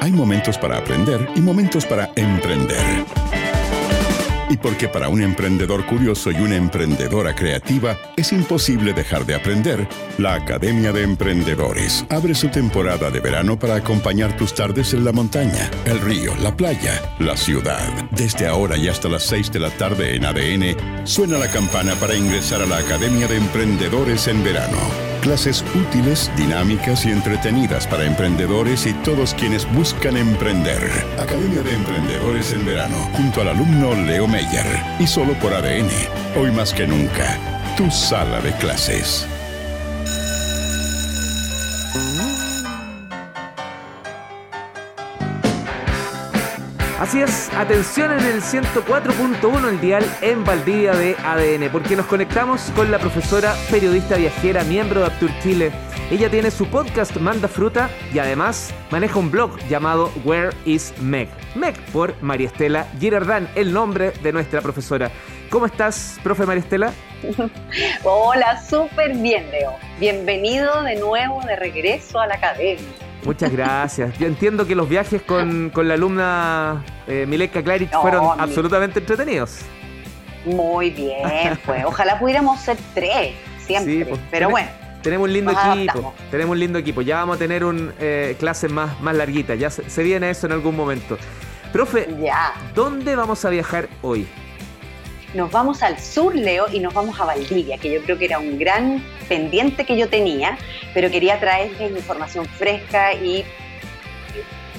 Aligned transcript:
Hay 0.00 0.10
momentos 0.10 0.58
para 0.58 0.78
aprender 0.78 1.28
y 1.36 1.40
momentos 1.40 1.86
para 1.86 2.10
emprender. 2.16 3.04
Y 4.52 4.58
porque 4.58 4.86
para 4.86 5.08
un 5.08 5.22
emprendedor 5.22 5.86
curioso 5.86 6.30
y 6.30 6.34
una 6.34 6.56
emprendedora 6.56 7.34
creativa 7.34 7.96
es 8.16 8.32
imposible 8.32 8.92
dejar 8.92 9.24
de 9.24 9.34
aprender, 9.34 9.88
la 10.18 10.34
Academia 10.34 10.92
de 10.92 11.04
Emprendedores 11.04 12.04
abre 12.10 12.34
su 12.34 12.48
temporada 12.48 13.10
de 13.10 13.20
verano 13.20 13.58
para 13.58 13.76
acompañar 13.76 14.36
tus 14.36 14.54
tardes 14.54 14.92
en 14.92 15.06
la 15.06 15.12
montaña, 15.12 15.70
el 15.86 16.00
río, 16.00 16.34
la 16.42 16.54
playa, 16.54 17.00
la 17.18 17.34
ciudad. 17.34 17.80
Desde 18.10 18.46
ahora 18.46 18.76
y 18.76 18.88
hasta 18.88 19.08
las 19.08 19.22
6 19.22 19.52
de 19.52 19.60
la 19.60 19.70
tarde 19.70 20.16
en 20.16 20.26
ADN, 20.26 21.06
suena 21.06 21.38
la 21.38 21.48
campana 21.48 21.94
para 21.94 22.14
ingresar 22.14 22.60
a 22.60 22.66
la 22.66 22.76
Academia 22.76 23.28
de 23.28 23.38
Emprendedores 23.38 24.28
en 24.28 24.44
verano. 24.44 25.11
Clases 25.22 25.64
útiles, 25.76 26.32
dinámicas 26.36 27.06
y 27.06 27.12
entretenidas 27.12 27.86
para 27.86 28.04
emprendedores 28.04 28.86
y 28.86 28.92
todos 29.04 29.34
quienes 29.34 29.72
buscan 29.72 30.16
emprender. 30.16 30.82
Academia 31.16 31.62
de 31.62 31.74
Emprendedores 31.74 32.52
en 32.52 32.66
verano, 32.66 32.96
junto 33.12 33.40
al 33.40 33.50
alumno 33.50 33.94
Leo 33.94 34.26
Meyer. 34.26 34.66
Y 34.98 35.06
solo 35.06 35.34
por 35.34 35.54
ADN. 35.54 35.88
Hoy 36.36 36.50
más 36.50 36.74
que 36.74 36.88
nunca, 36.88 37.38
tu 37.76 37.88
sala 37.88 38.40
de 38.40 38.52
clases. 38.54 39.28
Así 47.02 47.20
es, 47.20 47.52
atención 47.54 48.12
en 48.12 48.24
el 48.24 48.40
104.1 48.40 49.68
el 49.68 49.80
dial 49.80 50.04
en 50.20 50.44
Valdivia 50.44 50.92
de 50.92 51.16
ADN, 51.16 51.68
porque 51.72 51.96
nos 51.96 52.06
conectamos 52.06 52.70
con 52.76 52.92
la 52.92 53.00
profesora 53.00 53.56
periodista 53.72 54.14
viajera, 54.14 54.62
miembro 54.62 55.00
de 55.00 55.06
Aptur 55.06 55.30
Chile. 55.42 55.72
Ella 56.12 56.30
tiene 56.30 56.52
su 56.52 56.64
podcast 56.68 57.16
Manda 57.16 57.48
Fruta 57.48 57.90
y 58.14 58.20
además 58.20 58.72
maneja 58.92 59.18
un 59.18 59.32
blog 59.32 59.58
llamado 59.68 60.12
Where 60.24 60.50
is 60.64 60.94
Meg? 61.00 61.28
Meg 61.56 61.74
por 61.86 62.14
María 62.22 62.46
Estela 62.46 62.86
Girardán, 63.00 63.48
el 63.56 63.72
nombre 63.72 64.12
de 64.22 64.32
nuestra 64.32 64.60
profesora. 64.60 65.10
¿Cómo 65.50 65.66
estás, 65.66 66.20
profe 66.22 66.46
María 66.46 66.62
Estela? 66.62 66.92
Hola, 68.04 68.62
súper 68.62 69.16
bien, 69.16 69.50
Leo. 69.50 69.74
Bienvenido 69.98 70.84
de 70.84 70.94
nuevo 71.00 71.42
de 71.42 71.56
regreso 71.56 72.20
a 72.20 72.28
la 72.28 72.36
academia. 72.36 73.11
Muchas 73.24 73.52
gracias. 73.52 74.18
Yo 74.18 74.26
entiendo 74.26 74.66
que 74.66 74.74
los 74.74 74.88
viajes 74.88 75.22
con, 75.22 75.72
la 75.74 75.94
alumna 75.94 76.84
eh, 77.06 77.24
Mileka 77.28 77.62
Klarich 77.62 77.90
fueron 77.90 78.40
absolutamente 78.40 78.98
entretenidos. 79.00 79.60
Muy 80.44 80.90
bien, 80.90 81.58
pues. 81.64 81.84
Ojalá 81.84 82.18
pudiéramos 82.18 82.60
ser 82.60 82.76
tres, 82.94 83.34
siempre. 83.64 84.06
Pues, 84.06 84.20
pero 84.30 84.50
bueno. 84.50 84.68
Tenemos 85.02 85.26
un 85.26 85.32
lindo 85.32 85.52
equipo. 85.52 86.14
Tenemos 86.30 86.52
un 86.52 86.60
lindo 86.60 86.78
equipo. 86.78 87.02
Ya 87.02 87.16
vamos 87.16 87.36
a 87.36 87.38
tener 87.38 87.64
un 87.64 87.92
eh, 87.98 88.36
clases 88.38 88.70
más, 88.70 89.00
más 89.00 89.16
larguitas. 89.16 89.58
Ya 89.58 89.68
se, 89.70 90.02
viene 90.02 90.30
eso 90.30 90.46
en 90.46 90.52
algún 90.52 90.76
momento. 90.76 91.18
Profe, 91.72 92.08
ya. 92.20 92.52
¿dónde 92.74 93.16
vamos 93.16 93.44
a 93.44 93.50
viajar 93.50 93.88
hoy? 94.02 94.28
Nos 95.34 95.50
vamos 95.50 95.82
al 95.82 95.98
sur, 95.98 96.34
Leo, 96.34 96.66
y 96.70 96.80
nos 96.80 96.92
vamos 96.92 97.18
a 97.20 97.24
Valdivia, 97.24 97.78
que 97.78 97.90
yo 97.90 98.02
creo 98.02 98.18
que 98.18 98.26
era 98.26 98.38
un 98.38 98.58
gran 98.58 99.02
pendiente 99.28 99.84
que 99.84 99.96
yo 99.96 100.08
tenía, 100.08 100.58
pero 100.94 101.10
quería 101.10 101.40
traerles 101.40 101.90
información 101.90 102.44
fresca 102.46 103.14
y 103.14 103.44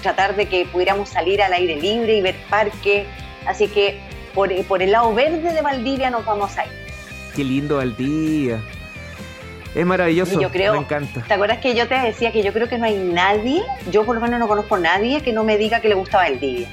tratar 0.01 0.35
de 0.35 0.47
que 0.47 0.65
pudiéramos 0.65 1.09
salir 1.09 1.41
al 1.41 1.53
aire 1.53 1.75
libre 1.77 2.17
y 2.17 2.21
ver 2.21 2.35
parques. 2.49 3.07
Así 3.47 3.67
que 3.67 3.99
por, 4.33 4.51
el 4.51 4.91
lado 4.91 5.13
verde 5.13 5.53
de 5.53 5.61
Valdivia 5.61 6.09
nos 6.09 6.25
vamos 6.25 6.55
a 6.57 6.65
ir. 6.65 6.71
Qué 7.35 7.43
lindo 7.43 7.77
Valdivia. 7.77 8.61
Es 9.73 9.85
maravilloso, 9.87 10.39
yo 10.39 10.51
creo, 10.51 10.73
me 10.73 10.79
encanta. 10.79 11.23
¿Te 11.27 11.33
acuerdas 11.33 11.57
que 11.57 11.73
yo 11.73 11.87
te 11.87 11.95
decía 11.95 12.31
que 12.31 12.43
yo 12.43 12.53
creo 12.53 12.69
que 12.69 12.77
no 12.77 12.85
hay 12.85 12.95
nadie, 12.95 13.63
yo 13.89 14.05
por 14.05 14.13
lo 14.13 14.21
menos 14.21 14.39
no 14.39 14.47
conozco 14.47 14.75
a 14.75 14.79
nadie 14.79 15.21
que 15.21 15.33
no 15.33 15.43
me 15.43 15.57
diga 15.57 15.81
que 15.81 15.89
le 15.89 15.95
gusta 15.95 16.17
Valdivia? 16.17 16.67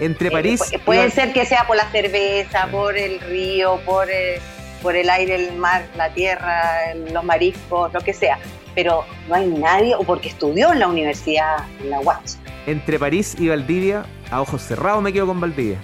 Entre 0.00 0.28
eh, 0.28 0.30
París. 0.30 0.72
puede 0.84 1.10
ser 1.10 1.32
que 1.32 1.46
sea 1.46 1.66
por 1.66 1.76
la 1.76 1.90
cerveza, 1.90 2.68
por 2.70 2.96
el 2.96 3.20
río, 3.20 3.80
por 3.84 4.10
el, 4.10 4.40
por 4.82 4.96
el 4.96 5.08
aire, 5.10 5.34
el 5.34 5.56
mar, 5.56 5.86
la 5.96 6.10
tierra, 6.10 6.94
los 7.12 7.24
mariscos, 7.24 7.92
lo 7.92 8.00
que 8.00 8.12
sea. 8.12 8.38
Pero 8.74 9.04
no 9.28 9.36
hay 9.36 9.46
nadie, 9.46 9.94
o 9.94 10.02
porque 10.02 10.28
estudió 10.28 10.72
en 10.72 10.80
la 10.80 10.88
universidad, 10.88 11.64
en 11.80 11.90
la 11.90 12.00
UACH. 12.00 12.32
Entre 12.66 12.98
París 12.98 13.36
y 13.38 13.48
Valdivia, 13.48 14.04
a 14.30 14.40
ojos 14.40 14.62
cerrados 14.62 15.02
me 15.02 15.12
quedo 15.12 15.26
con 15.26 15.40
Valdivia. 15.40 15.78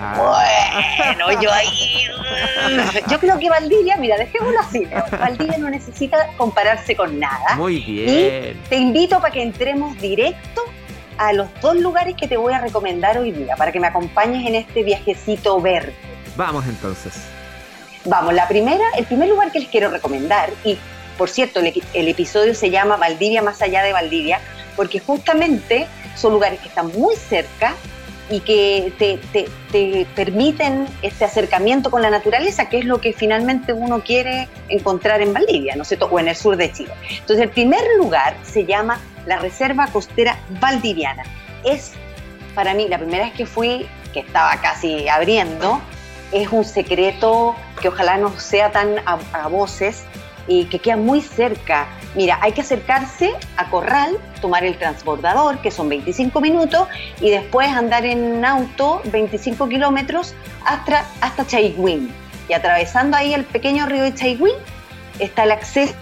Ah. 0.00 1.16
Bueno, 1.16 1.40
yo 1.42 1.52
ahí. 1.52 2.06
Yo 3.10 3.18
creo 3.18 3.38
que 3.38 3.50
Valdivia, 3.50 3.96
mira, 3.96 4.16
dejémoslo 4.16 4.60
así. 4.60 4.86
Valdivia 5.18 5.58
no 5.58 5.70
necesita 5.70 6.28
compararse 6.36 6.94
con 6.94 7.18
nada. 7.18 7.56
Muy 7.56 7.80
bien. 7.80 8.60
te 8.68 8.76
invito 8.76 9.20
para 9.20 9.32
que 9.32 9.42
entremos 9.42 9.98
directo 10.00 10.62
a 11.18 11.32
los 11.32 11.48
dos 11.60 11.76
lugares 11.76 12.14
que 12.16 12.26
te 12.28 12.36
voy 12.36 12.52
a 12.52 12.60
recomendar 12.60 13.18
hoy 13.18 13.32
día 13.32 13.56
para 13.56 13.72
que 13.72 13.80
me 13.80 13.88
acompañes 13.88 14.46
en 14.46 14.54
este 14.54 14.82
viajecito 14.82 15.60
verde. 15.60 15.94
Vamos 16.36 16.66
entonces. 16.66 17.14
Vamos, 18.04 18.32
la 18.32 18.48
primera, 18.48 18.84
el 18.96 19.04
primer 19.04 19.28
lugar 19.28 19.52
que 19.52 19.58
les 19.60 19.68
quiero 19.68 19.90
recomendar, 19.90 20.50
y 20.64 20.78
por 21.18 21.28
cierto, 21.28 21.60
el, 21.60 22.08
episodio 22.08 22.54
se 22.54 22.70
llama 22.70 22.96
Valdivia 22.96 23.42
más 23.42 23.60
allá 23.60 23.82
de 23.82 23.92
Valdivia, 23.92 24.40
porque 24.76 25.00
justamente 25.00 25.88
son 26.14 26.32
lugares 26.32 26.60
que 26.60 26.68
están 26.68 26.92
muy 26.92 27.16
cerca 27.16 27.74
y 28.30 28.40
que 28.40 28.92
te, 28.98 29.18
te, 29.72 30.06
permiten 30.14 30.86
este 31.02 31.24
acercamiento 31.24 31.90
con 31.90 32.02
la 32.02 32.10
naturaleza, 32.10 32.68
que 32.68 32.78
es 32.78 32.84
lo 32.84 33.00
que 33.00 33.12
finalmente 33.12 33.72
uno 33.72 34.00
quiere 34.00 34.48
encontrar 34.68 35.22
en 35.22 35.32
Valdivia, 35.32 35.76
¿no 35.76 35.82
es 35.82 35.88
cierto? 35.88 36.06
O 36.06 36.18
en 36.18 36.28
el 36.28 36.36
sur 36.36 36.56
de 36.56 36.70
Chile. 36.72 36.92
Entonces, 37.10 37.40
el 37.40 37.50
primer 37.50 37.80
lugar 37.96 38.36
se 38.42 38.64
llama 38.64 39.00
la 39.26 39.38
Reserva 39.38 39.86
Costera 39.86 40.38
Valdiviana. 40.60 41.24
Es, 41.64 41.92
para 42.54 42.74
mí, 42.74 42.88
la 42.88 42.98
primera 42.98 43.24
vez 43.24 43.34
que 43.34 43.46
fui, 43.46 43.86
que 44.12 44.20
estaba 44.20 44.60
casi 44.60 45.08
abriendo, 45.08 45.80
es 46.32 46.48
un 46.50 46.64
secreto 46.64 47.56
que 47.80 47.88
ojalá 47.88 48.18
no 48.18 48.38
sea 48.38 48.70
tan 48.70 48.96
a 49.06 49.48
voces, 49.48 50.04
y 50.48 50.64
que 50.64 50.78
queda 50.78 50.96
muy 50.96 51.20
cerca. 51.20 51.86
Mira, 52.16 52.38
hay 52.40 52.52
que 52.52 52.62
acercarse 52.62 53.34
a 53.56 53.70
Corral, 53.70 54.16
tomar 54.40 54.64
el 54.64 54.76
transbordador, 54.78 55.58
que 55.58 55.70
son 55.70 55.88
25 55.88 56.40
minutos, 56.40 56.88
y 57.20 57.30
después 57.30 57.68
andar 57.68 58.04
en 58.04 58.44
auto 58.44 59.02
25 59.12 59.68
kilómetros 59.68 60.34
hasta, 60.64 61.06
hasta 61.20 61.46
Y 61.60 62.52
atravesando 62.52 63.16
ahí 63.16 63.34
el 63.34 63.44
pequeño 63.44 63.86
río 63.86 64.02
de 64.02 64.14
Chaigüín 64.14 64.54
está 65.18 65.44
el 65.44 65.52
acceso. 65.52 65.94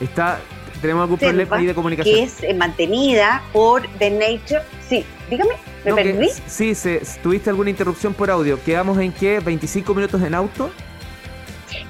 Está, 0.00 0.40
tenemos 0.80 1.02
algún 1.02 1.18
problema 1.18 1.56
ahí 1.56 1.66
de 1.66 1.74
comunicación. 1.74 2.16
Que 2.16 2.22
es 2.22 2.56
mantenida 2.56 3.42
por 3.52 3.86
The 3.98 4.10
Nature. 4.10 4.62
Sí, 4.88 5.04
dígame, 5.28 5.52
¿me 5.84 5.92
perdí? 5.92 6.28
sí, 6.46 6.74
se, 6.74 7.02
¿tuviste 7.22 7.50
alguna 7.50 7.68
interrupción 7.68 8.14
por 8.14 8.30
audio? 8.30 8.58
¿Quedamos 8.64 8.98
en 8.98 9.12
qué? 9.12 9.42
¿25 9.42 9.94
minutos 9.94 10.22
en 10.22 10.34
auto? 10.34 10.70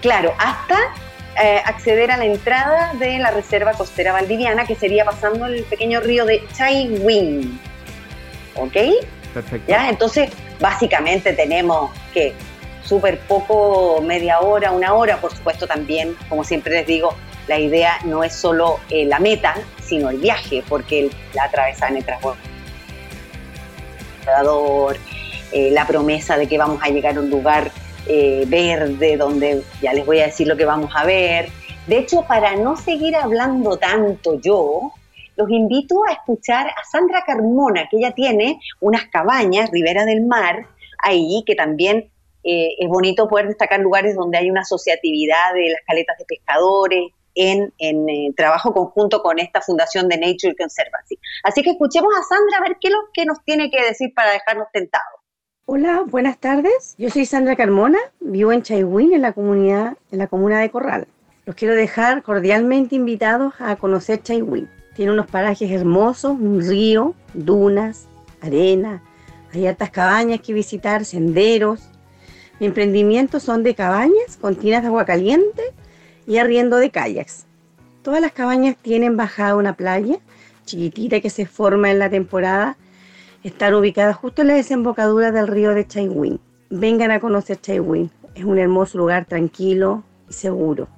Claro, 0.00 0.34
hasta 0.38 0.76
eh, 1.42 1.60
acceder 1.64 2.10
a 2.10 2.16
la 2.16 2.24
entrada 2.24 2.92
de 2.94 3.18
la 3.18 3.30
Reserva 3.30 3.72
Costera 3.72 4.12
Valdiviana, 4.12 4.66
que 4.66 4.74
sería 4.74 5.04
pasando 5.04 5.46
el 5.46 5.64
pequeño 5.64 6.00
río 6.00 6.24
de 6.24 6.42
Chaiwin. 6.52 7.60
¿Ok? 8.56 8.76
Perfecto. 9.32 9.66
¿Ya? 9.68 9.88
Entonces, 9.88 10.30
básicamente 10.58 11.32
tenemos 11.32 11.90
que 12.12 12.34
súper 12.84 13.20
poco, 13.20 14.02
media 14.02 14.40
hora, 14.40 14.72
una 14.72 14.92
hora, 14.94 15.18
por 15.18 15.34
supuesto 15.34 15.66
también, 15.66 16.16
como 16.28 16.42
siempre 16.42 16.72
les 16.74 16.86
digo, 16.86 17.14
la 17.46 17.58
idea 17.58 17.98
no 18.04 18.24
es 18.24 18.32
solo 18.32 18.80
eh, 18.90 19.04
la 19.06 19.18
meta, 19.18 19.54
sino 19.82 20.10
el 20.10 20.18
viaje, 20.18 20.64
porque 20.68 21.10
la 21.34 21.44
atravesada 21.44 21.92
en 21.92 21.98
el 21.98 22.04
transporte, 22.04 22.40
eh, 25.52 25.70
la 25.72 25.86
promesa 25.86 26.36
de 26.36 26.46
que 26.46 26.58
vamos 26.58 26.80
a 26.82 26.88
llegar 26.88 27.16
a 27.16 27.20
un 27.20 27.30
lugar 27.30 27.70
eh, 28.06 28.44
verde, 28.46 29.16
donde 29.16 29.62
ya 29.80 29.92
les 29.92 30.04
voy 30.06 30.20
a 30.20 30.26
decir 30.26 30.46
lo 30.46 30.56
que 30.56 30.64
vamos 30.64 30.90
a 30.94 31.04
ver. 31.04 31.48
De 31.86 31.98
hecho, 31.98 32.22
para 32.22 32.56
no 32.56 32.76
seguir 32.76 33.16
hablando 33.16 33.76
tanto 33.78 34.40
yo, 34.40 34.92
los 35.36 35.50
invito 35.50 36.04
a 36.08 36.12
escuchar 36.12 36.68
a 36.68 36.84
Sandra 36.90 37.24
Carmona, 37.26 37.88
que 37.90 37.98
ella 37.98 38.12
tiene 38.12 38.60
unas 38.80 39.06
cabañas, 39.06 39.70
Ribera 39.70 40.04
del 40.04 40.24
Mar, 40.26 40.66
ahí, 40.98 41.42
que 41.46 41.54
también 41.54 42.10
eh, 42.44 42.74
es 42.78 42.88
bonito 42.88 43.28
poder 43.28 43.48
destacar 43.48 43.80
lugares 43.80 44.14
donde 44.14 44.38
hay 44.38 44.50
una 44.50 44.62
asociatividad 44.62 45.54
de 45.54 45.70
las 45.70 45.80
caletas 45.86 46.18
de 46.18 46.24
pescadores, 46.26 47.12
en, 47.34 47.72
eh, 47.78 48.32
trabajo 48.36 48.72
conjunto 48.72 49.22
con 49.22 49.38
esta 49.38 49.60
fundación 49.60 50.08
de 50.08 50.18
Nature 50.18 50.56
Conservancy. 50.56 51.18
Así 51.42 51.62
que 51.62 51.70
escuchemos 51.70 52.12
a 52.14 52.22
Sandra 52.22 52.58
a 52.58 52.68
ver 52.68 52.76
qué, 52.80 52.90
lo, 52.90 52.98
que 53.12 53.24
nos 53.24 53.42
tiene 53.44 53.70
que 53.70 53.82
decir 53.82 54.12
para 54.14 54.32
dejarnos 54.32 54.68
tentados. 54.72 55.19
Hola, 55.66 56.02
buenas 56.06 56.38
tardes. 56.38 56.94
Yo 56.98 57.10
soy 57.10 57.26
Sandra 57.26 57.54
Carmona, 57.54 57.98
vivo 58.20 58.52
en 58.52 58.62
Chaiwin, 58.62 59.12
en 59.12 59.22
la 59.22 59.32
comunidad, 59.32 59.96
en 60.10 60.18
la 60.18 60.26
comuna 60.26 60.60
de 60.60 60.70
Corral. 60.70 61.06
Los 61.46 61.54
quiero 61.54 61.74
dejar 61.74 62.22
cordialmente 62.22 62.96
invitados 62.96 63.54
a 63.60 63.76
conocer 63.76 64.22
Chaiwin. 64.22 64.68
Tiene 64.94 65.12
unos 65.12 65.26
parajes 65.26 65.70
hermosos, 65.70 66.32
un 66.32 66.60
río, 66.60 67.14
dunas, 67.34 68.08
arena, 68.40 69.02
hay 69.52 69.66
altas 69.66 69.90
cabañas 69.90 70.40
que 70.40 70.52
visitar, 70.52 71.04
senderos. 71.04 71.88
Mi 72.60 72.66
emprendimiento 72.66 73.40
son 73.40 73.62
de 73.62 73.74
cabañas 73.74 74.36
con 74.40 74.54
tinas 74.54 74.82
de 74.82 74.88
agua 74.88 75.04
caliente 75.04 75.62
y 76.26 76.38
arriendo 76.38 76.76
de 76.76 76.90
kayaks. 76.90 77.46
Todas 78.02 78.20
las 78.20 78.32
cabañas 78.32 78.76
tienen 78.80 79.16
bajada 79.16 79.56
una 79.56 79.74
playa 79.74 80.18
chiquitita 80.64 81.20
que 81.20 81.30
se 81.30 81.46
forma 81.46 81.90
en 81.90 81.98
la 81.98 82.10
temporada. 82.10 82.76
Están 83.42 83.74
ubicadas 83.74 84.16
justo 84.16 84.42
en 84.42 84.48
la 84.48 84.54
desembocadura 84.54 85.32
del 85.32 85.48
río 85.48 85.74
de 85.74 85.86
Chaiwin. 85.86 86.40
Vengan 86.68 87.10
a 87.10 87.20
conocer 87.20 87.60
Chaiwin. 87.60 88.10
Es 88.34 88.44
un 88.44 88.58
hermoso 88.58 88.98
lugar 88.98 89.24
tranquilo 89.24 90.02
y 90.28 90.34
seguro. 90.34 90.88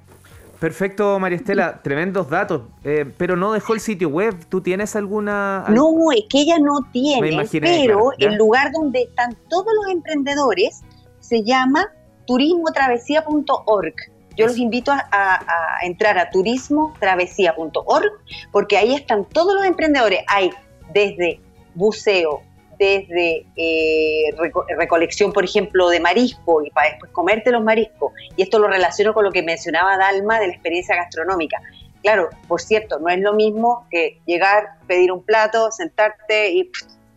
Perfecto, 0.59 1.19
María 1.19 1.37
Estela, 1.37 1.81
tremendos 1.81 2.29
datos, 2.29 2.61
eh, 2.85 3.05
pero 3.17 3.35
no 3.35 3.51
dejó 3.51 3.73
el 3.73 3.81
sitio 3.81 4.07
web. 4.07 4.33
¿Tú 4.47 4.61
tienes 4.61 4.95
alguna...? 4.95 5.65
No, 5.67 5.91
es 6.15 6.23
que 6.29 6.39
ella 6.39 6.57
no 6.57 6.87
tiene, 6.93 7.45
pero 7.59 8.11
el 8.17 8.35
lugar 8.35 8.71
donde 8.71 9.01
están 9.01 9.35
todos 9.49 9.67
los 9.81 9.91
emprendedores 9.91 10.81
se 11.19 11.43
llama 11.43 11.91
turismotravesía.org. 12.27 13.93
Yo 14.37 14.47
los 14.47 14.57
invito 14.57 14.91
a, 14.91 15.39
entrar 15.83 16.17
a 16.17 16.29
turismotravesía.org 16.29 18.11
porque 18.51 18.77
ahí 18.77 18.95
están 18.95 19.25
todos 19.25 19.53
los 19.55 19.65
emprendedores. 19.65 20.19
Hay 20.27 20.51
desde 20.93 21.41
buceo, 21.75 22.41
desde 22.77 23.45
eh, 23.55 24.29
recolección, 24.77 25.31
por 25.31 25.45
ejemplo, 25.45 25.89
de 25.89 25.99
marisco 25.99 26.63
y 26.63 26.69
para 26.71 26.89
después 26.89 27.11
comerte 27.11 27.51
los 27.51 27.63
mariscos. 27.63 28.13
Y 28.35 28.41
esto 28.41 28.59
lo 28.59 28.67
relaciono 28.67 29.13
con 29.13 29.23
lo 29.23 29.31
que 29.31 29.43
mencionaba 29.43 29.97
Dalma 29.97 30.39
de 30.39 30.47
la 30.47 30.53
experiencia 30.53 30.95
gastronómica. 30.95 31.61
Claro, 32.01 32.29
por 32.47 32.61
cierto, 32.61 32.99
no 32.99 33.09
es 33.09 33.19
lo 33.19 33.33
mismo 33.33 33.87
que 33.89 34.19
llegar, 34.25 34.77
pedir 34.87 35.11
un 35.11 35.23
plato, 35.23 35.71
sentarte 35.71 36.51
y 36.51 36.69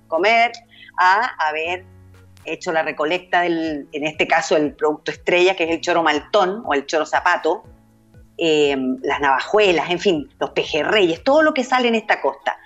comer, 0.07 0.53
a 0.99 1.49
haber 1.49 1.85
hecho 2.45 2.73
la 2.73 2.83
recolecta 2.83 3.43
del, 3.43 3.89
en 3.93 4.07
este 4.07 4.27
caso, 4.27 4.57
el 4.57 4.73
producto 4.75 5.11
estrella, 5.11 5.57
que 5.57 5.65
es 5.65 5.71
el 5.71 5.81
choro 5.81 6.03
maltón 6.03 6.63
o 6.65 6.75
el 6.75 6.87
choro 6.87 7.05
zapato, 7.05 7.65
eh, 8.39 8.77
las 9.03 9.21
navajuelas, 9.21 9.91
en 9.91 9.99
fin, 9.99 10.29
los 10.39 10.51
pejerreyes, 10.51 11.25
todo 11.25 11.43
lo 11.43 11.53
que 11.53 11.65
sale 11.65 11.89
en 11.89 11.97
esta 11.97 12.21
costa. 12.21 12.57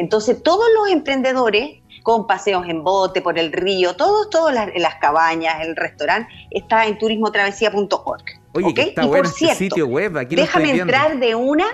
Entonces, 0.00 0.42
todos 0.42 0.64
los 0.78 0.90
emprendedores 0.90 1.82
con 2.02 2.26
paseos 2.26 2.66
en 2.66 2.82
bote 2.82 3.20
por 3.20 3.38
el 3.38 3.52
río, 3.52 3.96
todos, 3.96 4.30
todas 4.30 4.54
las, 4.74 4.94
cabañas, 4.94 5.62
el 5.62 5.76
restaurante, 5.76 6.32
está 6.50 6.86
en 6.86 6.96
turismotravesía.org. 6.96 8.24
Oye, 8.54 8.82
está 8.82 9.04
bueno 9.04 9.28
este 9.28 9.54
sitio 9.54 9.86
web, 9.86 10.16
aquí 10.16 10.36
déjame 10.36 10.70
entrar 10.70 11.18
de 11.18 11.34
una 11.34 11.66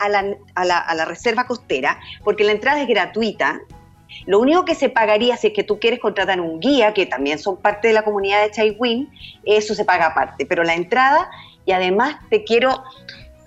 a 0.00 0.08
la, 0.08 0.36
a, 0.56 0.64
la, 0.64 0.78
a 0.78 0.94
la 0.96 1.04
reserva 1.04 1.46
costera, 1.46 2.00
porque 2.24 2.42
la 2.42 2.50
entrada 2.50 2.82
es 2.82 2.88
gratuita. 2.88 3.60
Lo 4.26 4.40
único 4.40 4.64
que 4.64 4.74
se 4.74 4.88
pagaría 4.88 5.36
si 5.36 5.46
es 5.46 5.52
que 5.52 5.62
tú 5.62 5.78
quieres 5.78 6.00
contratar 6.00 6.40
un 6.40 6.58
guía, 6.58 6.92
que 6.92 7.06
también 7.06 7.38
son 7.38 7.58
parte 7.58 7.86
de 7.86 7.94
la 7.94 8.02
comunidad 8.02 8.42
de 8.42 8.50
Chaiwin, 8.50 9.08
eso 9.44 9.76
se 9.76 9.84
paga 9.84 10.06
aparte. 10.06 10.46
Pero 10.46 10.64
la 10.64 10.74
entrada, 10.74 11.30
y 11.64 11.70
además 11.70 12.16
te 12.28 12.42
quiero, 12.42 12.82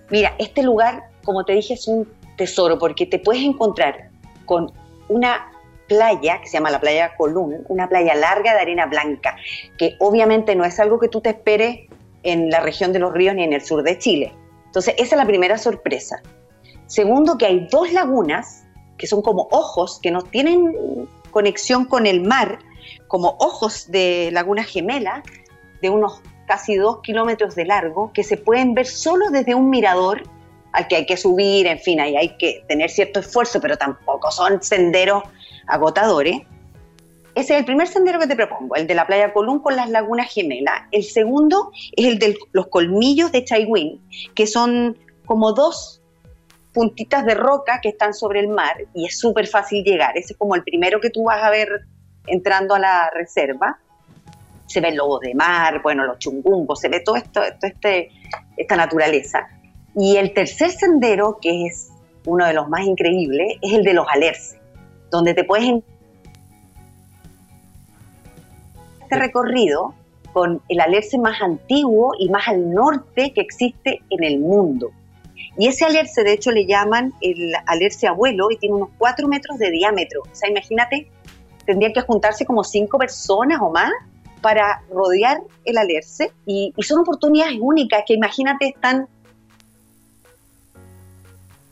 mira, 0.10 0.36
este 0.40 0.64
lugar, 0.64 1.10
como 1.26 1.44
te 1.44 1.52
dije, 1.52 1.74
es 1.74 1.86
un 1.90 2.08
tesoro, 2.36 2.78
porque 2.80 3.06
te 3.06 3.20
puedes 3.20 3.44
encontrar 3.44 4.10
con 4.46 4.72
una 5.08 5.52
playa 5.88 6.42
que 6.42 6.48
se 6.48 6.54
llama 6.54 6.72
la 6.72 6.80
playa 6.80 7.16
Colún, 7.16 7.64
una 7.68 7.88
playa 7.88 8.16
larga 8.16 8.54
de 8.54 8.62
arena 8.62 8.86
blanca, 8.88 9.38
que 9.78 9.96
obviamente 10.00 10.56
no 10.56 10.66
es 10.66 10.80
algo 10.80 11.00
que 11.00 11.08
tú 11.08 11.22
te 11.22 11.30
esperes 11.30 11.88
en 12.24 12.50
la 12.50 12.60
región 12.60 12.92
de 12.92 13.00
los 13.00 13.14
ríos 13.14 13.36
ni 13.36 13.44
en 13.44 13.54
el 13.54 13.62
sur 13.62 13.84
de 13.84 13.98
Chile. 13.98 14.34
Entonces, 14.66 14.96
esa 14.98 15.16
es 15.16 15.18
la 15.18 15.28
primera 15.28 15.58
sorpresa. 15.58 16.22
Segundo, 16.88 17.38
que 17.38 17.46
hay 17.46 17.68
dos 17.72 17.94
lagunas 17.94 18.64
que 18.98 19.08
son 19.08 19.22
como 19.22 19.48
ojos, 19.52 20.00
que 20.02 20.12
no 20.12 20.22
tienen 20.22 21.08
conexión 21.32 21.86
con 21.86 22.06
el 22.06 22.22
mar, 22.22 22.60
como 23.08 23.36
ojos 23.40 23.92
de 23.92 24.30
laguna 24.32 24.64
gemela, 24.64 25.24
de 25.82 25.90
unos 25.90 26.22
casi 26.48 26.76
dos 26.76 27.02
kilómetros 27.02 27.56
de 27.56 27.66
largo, 27.66 28.12
que 28.14 28.24
se 28.24 28.38
pueden 28.38 28.74
ver 28.74 28.86
solo 28.86 29.30
desde 29.32 29.56
un 29.56 29.70
mirador 29.70 30.24
al 30.76 30.88
que 30.88 30.98
hay 30.98 31.06
que 31.06 31.16
subir, 31.16 31.68
en 31.68 31.80
fin, 31.80 32.00
ahí 32.02 32.18
hay 32.18 32.36
que 32.38 32.66
tener 32.68 32.90
cierto 32.90 33.22
esfuerzo, 33.22 33.62
pero 33.62 33.78
tampoco 33.78 34.30
son 34.30 34.62
senderos 34.62 35.24
agotadores. 35.68 36.42
Ese 37.34 37.54
es 37.54 37.60
el 37.60 37.66
primer 37.66 37.88
sendero 37.88 38.20
que 38.20 38.28
te 38.28 38.36
propongo, 38.36 38.76
el 38.76 38.86
de 38.86 38.94
la 38.94 39.08
playa 39.08 39.32
Colún 39.32 39.60
con 39.60 39.76
las 39.76 39.90
lagunas 39.90 40.32
gemelas. 40.32 40.84
El 40.92 41.04
segundo 41.04 41.72
es 41.96 42.06
el 42.06 42.20
de 42.20 42.38
los 42.52 42.68
colmillos 42.68 43.32
de 43.32 43.46
Chaiwin, 43.46 44.02
que 44.36 44.48
son 44.48 44.98
como 45.26 45.54
dos 45.54 46.02
puntitas 46.74 47.26
de 47.26 47.36
roca 47.36 47.80
que 47.82 47.90
están 47.90 48.14
sobre 48.14 48.42
el 48.42 48.50
mar 48.50 48.76
y 48.94 49.06
es 49.06 49.18
súper 49.18 49.48
fácil 49.48 49.84
llegar. 49.84 50.18
Ese 50.18 50.34
es 50.34 50.38
como 50.38 50.56
el 50.56 50.64
primero 50.64 51.00
que 51.00 51.10
tú 51.10 51.24
vas 51.24 51.42
a 51.42 51.50
ver 51.50 51.70
entrando 52.28 52.76
a 52.76 52.80
la 52.80 53.10
reserva. 53.14 53.80
Se 54.68 54.82
ven 54.82 54.98
lobos 54.98 55.22
de 55.22 55.34
mar, 55.36 55.82
bueno, 55.82 56.04
los 56.06 56.20
chungumbos, 56.20 56.82
se 56.82 56.90
ve 56.90 57.00
todo 57.00 57.16
esto, 57.16 57.42
este, 57.62 58.12
esta 58.58 58.76
naturaleza. 58.76 59.48
Y 59.96 60.18
el 60.18 60.34
tercer 60.34 60.72
sendero, 60.72 61.40
que 61.42 61.68
es 61.68 61.90
uno 62.26 62.46
de 62.46 62.54
los 62.54 62.68
más 62.70 62.86
increíbles, 62.86 63.58
es 63.62 63.74
el 63.74 63.84
de 63.84 63.94
los 63.94 64.08
alerces 64.10 64.60
donde 65.16 65.34
te 65.34 65.44
puedes 65.44 65.84
este 69.02 69.16
recorrido 69.20 69.94
con 70.34 70.62
el 70.68 70.82
alerce 70.82 71.18
más 71.18 71.42
antiguo 71.42 72.14
y 72.20 72.30
más 72.30 72.48
al 72.48 72.72
norte 72.72 73.32
que 73.34 73.42
existe 73.42 74.02
en 74.10 74.24
el 74.24 74.40
mundo. 74.40 74.92
Y 75.58 75.68
ese 75.68 75.86
alerce, 75.86 76.24
de 76.24 76.34
hecho, 76.34 76.52
le 76.52 76.66
llaman 76.66 77.14
el 77.22 77.54
alerce 77.68 78.08
abuelo 78.08 78.48
y 78.52 78.58
tiene 78.58 78.76
unos 78.76 78.90
4 78.98 79.28
metros 79.30 79.58
de 79.58 79.72
diámetro. 79.72 80.24
O 80.24 80.36
sea, 80.36 80.50
imagínate, 80.50 81.10
tendrían 81.66 81.94
que 81.94 82.02
juntarse 82.02 82.46
como 82.46 82.66
cinco 82.66 82.98
personas 82.98 83.60
o 83.62 83.70
más 83.70 83.92
para 84.42 84.82
rodear 84.90 85.40
el 85.64 85.78
alerce. 85.78 86.32
Y, 86.46 86.74
y 86.76 86.84
son 86.84 87.00
oportunidades 87.00 87.58
únicas 87.62 88.04
que 88.06 88.16
imagínate 88.16 88.68
están 88.68 89.08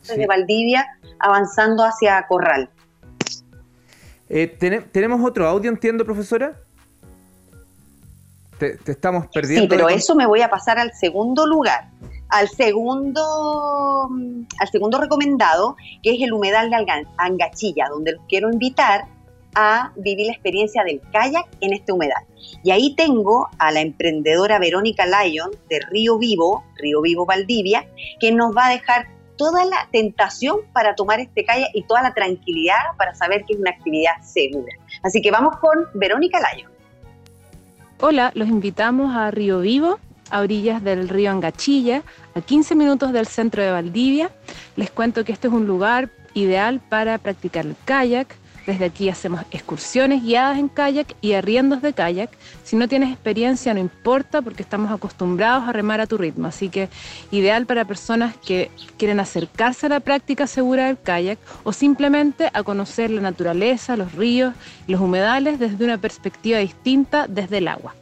desde 0.08 0.28
Valdivia 0.28 0.86
avanzando 1.20 1.84
hacia 1.84 2.26
Corral. 2.28 2.70
Eh, 4.30 4.48
¿Tenemos 4.92 5.24
otro 5.24 5.48
audio, 5.48 5.70
entiendo, 5.70 6.06
profesora? 6.06 6.60
Te, 8.58 8.80
estamos 8.86 9.28
perdiendo. 9.28 9.64
Sí, 9.64 9.68
pero 9.68 9.90
eso 9.90 10.16
me 10.16 10.26
voy 10.26 10.42
a 10.42 10.50
pasar 10.50 10.80
al 10.80 10.94
segundo 10.94 11.46
lugar. 11.46 11.90
Al 12.30 12.50
segundo, 12.50 14.10
al 14.60 14.70
segundo 14.72 15.00
recomendado, 15.00 15.76
que 16.02 16.16
es 16.16 16.22
el 16.22 16.34
humedal 16.34 16.72
de 16.72 17.06
Angachilla, 17.18 17.86
donde 17.90 18.14
los 18.14 18.22
quiero 18.28 18.52
invitar 18.52 19.06
a 19.56 19.92
vivir 19.98 20.28
la 20.28 20.34
experiencia 20.34 20.84
del 20.84 21.00
kayak 21.12 21.46
en 21.62 21.74
este 21.74 21.92
humedal. 21.92 22.24
Y 22.64 22.72
ahí 22.72 22.96
tengo 22.96 23.50
a 23.60 23.72
la 23.72 23.82
emprendedora 23.82 24.60
Verónica 24.60 25.06
Lyon 25.06 25.52
de 25.70 25.80
Río 25.92 26.18
Vivo, 26.18 26.64
Río 26.76 27.02
Vivo 27.02 27.26
Valdivia, 27.26 27.88
que 28.20 28.32
nos 28.32 28.56
va 28.56 28.68
a 28.68 28.72
dejar 28.72 29.08
toda 29.38 29.66
la 29.66 29.88
tentación 29.92 30.58
para 30.74 30.96
tomar 30.96 31.20
este 31.20 31.46
kayak 31.46 31.70
y 31.74 31.84
toda 31.84 32.02
la 32.02 32.14
tranquilidad 32.14 32.96
para 32.98 33.16
saber 33.16 33.44
que 33.46 33.54
es 33.54 33.60
una 33.60 33.72
actividad 33.72 34.22
segura. 34.22 34.74
Así 35.04 35.22
que 35.22 35.32
vamos 35.32 35.58
con 35.58 35.88
Verónica 35.94 36.40
Layo. 36.40 36.70
Hola, 38.00 38.32
los 38.36 38.50
invitamos 38.50 39.16
a 39.16 39.32
Río 39.32 39.60
Vivo, 39.60 40.00
a 40.30 40.42
orillas 40.42 40.84
del 40.84 41.10
río 41.10 41.32
Angachilla, 41.32 42.04
a 42.36 42.42
15 42.42 42.76
minutos 42.76 43.14
del 43.14 43.28
centro 43.28 43.64
de 43.64 43.72
Valdivia. 43.72 44.30
Les 44.76 44.90
cuento 44.90 45.24
que 45.24 45.32
este 45.32 45.48
es 45.48 45.54
un 45.54 45.68
lugar 45.68 46.10
ideal 46.34 46.82
para 46.82 47.18
practicar 47.18 47.66
el 47.66 47.76
kayak, 47.86 48.36
desde 48.66 48.86
aquí 48.86 49.10
hacemos 49.10 49.42
excursiones 49.52 50.24
guiadas 50.24 50.58
en 50.58 50.70
kayak 50.70 51.16
y 51.22 51.34
arriendos 51.34 51.82
de 51.82 51.94
kayak. 51.94 52.32
Si 52.64 52.76
no 52.76 52.88
tienes 52.88 53.12
experiencia, 53.12 53.74
no 53.74 53.80
importa 53.80 54.42
porque 54.42 54.64
estamos 54.64 54.92
acostumbrados 54.92 55.68
a 55.68 55.74
remar 55.74 56.02
a 56.02 56.08
tu 56.08 56.18
ritmo. 56.18 56.48
Así 56.48 56.70
que 56.70 56.90
ideal 57.32 57.66
para 57.66 57.86
personas 57.86 58.36
que 58.38 58.72
quieren 58.98 59.20
acercarse 59.20 59.88
a 59.88 59.90
la 59.90 60.00
práctica 60.00 60.48
segura 60.48 60.88
del 60.88 61.00
kayak 61.00 61.40
o 61.64 61.74
simplemente 61.74 62.50
a 62.54 62.64
conocer 62.64 63.10
la 63.10 63.22
naturaleza, 63.22 63.98
los 63.98 64.14
ríos, 64.14 64.54
los 64.88 65.02
humedales 65.02 65.60
desde 65.60 65.84
una 65.84 65.98
perspectiva 65.98 66.60
distinta 66.60 67.28
desde 67.28 67.58
el 67.58 67.68
agua 67.68 67.96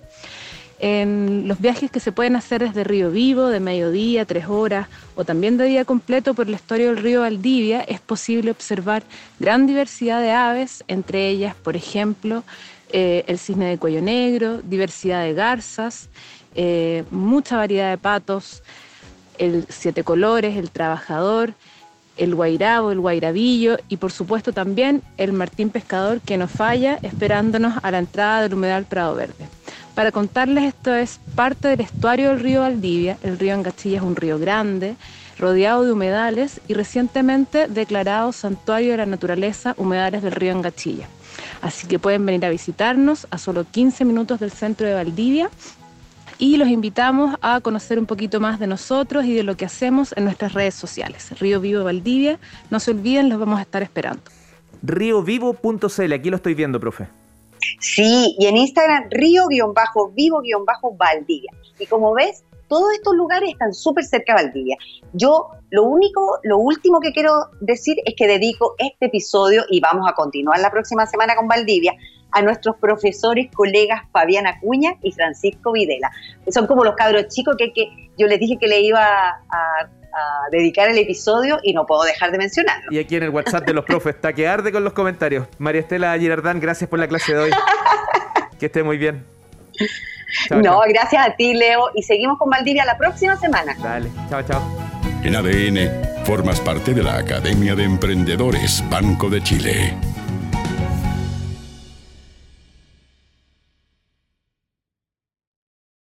en 0.81 1.47
los 1.47 1.61
viajes 1.61 1.91
que 1.91 1.99
se 1.99 2.11
pueden 2.11 2.35
hacer 2.35 2.61
desde 2.61 2.83
Río 2.83 3.11
Vivo, 3.11 3.49
de 3.49 3.59
mediodía, 3.59 4.25
tres 4.25 4.47
horas, 4.47 4.87
o 5.15 5.23
también 5.23 5.55
de 5.57 5.65
día 5.65 5.85
completo 5.85 6.33
por 6.33 6.47
el 6.47 6.55
estuario 6.55 6.87
del 6.87 6.97
río 6.97 7.21
Valdivia, 7.21 7.81
es 7.81 7.99
posible 7.99 8.49
observar 8.49 9.03
gran 9.39 9.67
diversidad 9.67 10.21
de 10.21 10.31
aves, 10.31 10.83
entre 10.87 11.29
ellas, 11.29 11.53
por 11.53 11.75
ejemplo, 11.75 12.43
eh, 12.91 13.23
el 13.27 13.37
cisne 13.37 13.65
de 13.65 13.77
cuello 13.77 14.01
negro, 14.01 14.59
diversidad 14.63 15.23
de 15.23 15.35
garzas, 15.35 16.09
eh, 16.55 17.03
mucha 17.11 17.57
variedad 17.57 17.91
de 17.91 17.99
patos, 17.99 18.63
el 19.37 19.67
siete 19.69 20.03
colores, 20.03 20.57
el 20.57 20.71
trabajador, 20.71 21.53
el 22.17 22.33
guairabo, 22.33 22.91
el 22.91 22.99
guairabillo 22.99 23.77
y 23.87 23.97
por 23.97 24.11
supuesto 24.11 24.51
también 24.51 25.03
el 25.17 25.31
martín 25.31 25.69
pescador 25.69 26.21
que 26.21 26.37
nos 26.37 26.49
falla 26.49 26.97
esperándonos 27.03 27.75
a 27.83 27.91
la 27.91 27.99
entrada 27.99 28.41
del 28.41 28.55
humedal 28.55 28.85
Prado 28.85 29.13
Verde. 29.13 29.60
Para 29.95 30.11
contarles 30.11 30.63
esto 30.63 30.95
es 30.95 31.19
parte 31.35 31.67
del 31.67 31.81
estuario 31.81 32.29
del 32.29 32.39
río 32.39 32.61
Valdivia. 32.61 33.17
El 33.23 33.37
río 33.37 33.53
Angachilla 33.53 33.97
es 33.97 34.03
un 34.03 34.15
río 34.15 34.39
grande, 34.39 34.95
rodeado 35.37 35.83
de 35.83 35.91
humedales 35.91 36.61
y 36.67 36.73
recientemente 36.73 37.67
declarado 37.67 38.31
Santuario 38.31 38.91
de 38.91 38.97
la 38.97 39.05
Naturaleza 39.05 39.75
Humedales 39.77 40.21
del 40.21 40.31
río 40.31 40.53
Angachilla. 40.53 41.07
Así 41.61 41.87
que 41.87 41.99
pueden 41.99 42.25
venir 42.25 42.45
a 42.45 42.49
visitarnos 42.49 43.27
a 43.31 43.37
solo 43.37 43.65
15 43.69 44.05
minutos 44.05 44.39
del 44.39 44.51
centro 44.51 44.87
de 44.87 44.93
Valdivia 44.93 45.49
y 46.37 46.57
los 46.57 46.69
invitamos 46.69 47.35
a 47.41 47.59
conocer 47.59 47.99
un 47.99 48.05
poquito 48.05 48.39
más 48.39 48.59
de 48.59 48.67
nosotros 48.67 49.25
y 49.25 49.33
de 49.33 49.43
lo 49.43 49.57
que 49.57 49.65
hacemos 49.65 50.13
en 50.15 50.23
nuestras 50.23 50.53
redes 50.53 50.73
sociales. 50.73 51.37
Río 51.39 51.59
Vivo 51.59 51.83
Valdivia, 51.83 52.39
no 52.69 52.79
se 52.79 52.91
olviden, 52.91 53.29
los 53.29 53.39
vamos 53.39 53.59
a 53.59 53.61
estar 53.61 53.83
esperando. 53.83 54.23
Riovivo.cl, 54.81 56.13
aquí 56.13 56.29
lo 56.29 56.37
estoy 56.37 56.55
viendo, 56.55 56.79
profe. 56.79 57.20
Sí, 57.79 58.35
y 58.39 58.45
en 58.45 58.57
Instagram 58.57 59.09
río-vivo-valdivia. 59.09 61.51
Y 61.79 61.87
como 61.87 62.13
ves, 62.13 62.43
todos 62.71 62.93
estos 62.93 63.13
lugares 63.15 63.49
están 63.49 63.73
súper 63.73 64.05
cerca 64.05 64.33
de 64.33 64.43
Valdivia. 64.43 64.77
Yo 65.11 65.49
lo 65.71 65.83
único, 65.83 66.39
lo 66.43 66.57
último 66.57 67.01
que 67.01 67.11
quiero 67.11 67.49
decir 67.59 67.97
es 68.05 68.13
que 68.15 68.27
dedico 68.27 68.75
este 68.77 69.07
episodio 69.07 69.65
y 69.69 69.81
vamos 69.81 70.09
a 70.09 70.13
continuar 70.13 70.57
la 70.61 70.71
próxima 70.71 71.05
semana 71.05 71.35
con 71.35 71.49
Valdivia 71.49 71.93
a 72.31 72.41
nuestros 72.41 72.77
profesores, 72.77 73.51
colegas 73.53 74.03
Fabiana 74.13 74.57
Cuña 74.61 74.95
y 75.01 75.11
Francisco 75.11 75.73
Videla. 75.73 76.11
Son 76.49 76.65
como 76.65 76.85
los 76.85 76.95
cabros 76.95 77.27
chicos 77.27 77.57
que, 77.57 77.73
que 77.73 77.89
yo 78.17 78.27
les 78.27 78.39
dije 78.39 78.57
que 78.57 78.67
le 78.67 78.79
iba 78.79 79.05
a, 79.05 79.89
dedicar 80.51 80.89
el 80.89 80.97
episodio 80.97 81.59
y 81.63 81.73
no 81.73 81.85
puedo 81.85 82.03
dejar 82.03 82.31
de 82.31 82.37
mencionarlo. 82.37 82.91
Y 82.91 82.99
aquí 82.99 83.15
en 83.15 83.23
el 83.23 83.29
WhatsApp 83.29 83.65
de 83.65 83.73
los 83.73 83.85
profes 83.85 84.15
está 84.15 84.33
que 84.33 84.47
arde 84.47 84.71
con 84.71 84.83
los 84.83 84.93
comentarios. 84.93 85.47
María 85.57 85.81
Estela 85.81 86.17
Girardán, 86.17 86.59
gracias 86.59 86.89
por 86.89 86.99
la 86.99 87.07
clase 87.07 87.33
de 87.33 87.39
hoy. 87.39 87.51
que 88.59 88.67
esté 88.67 88.83
muy 88.83 88.97
bien. 88.97 89.25
no, 90.49 90.81
gracias 90.87 91.27
a 91.27 91.35
ti, 91.35 91.53
Leo. 91.53 91.89
Y 91.95 92.03
seguimos 92.03 92.37
con 92.37 92.49
Valdivia 92.49 92.85
la 92.85 92.97
próxima 92.97 93.35
semana. 93.37 93.75
Dale, 93.81 94.09
chao, 94.29 94.41
chao. 94.43 94.61
En 95.23 95.35
ADN, 95.35 96.25
formas 96.25 96.59
parte 96.59 96.93
de 96.93 97.03
la 97.03 97.17
Academia 97.17 97.75
de 97.75 97.83
Emprendedores 97.83 98.83
Banco 98.89 99.29
de 99.29 99.41
Chile. 99.41 100.10